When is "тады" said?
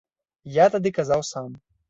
0.77-0.93